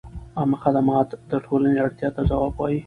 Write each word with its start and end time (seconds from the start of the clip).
عامه 0.37 0.57
خدمت 0.63 1.09
د 1.31 1.31
ټولنې 1.45 1.77
اړتیاوو 1.85 2.15
ته 2.15 2.21
ځواب 2.29 2.53
وايي. 2.55 2.79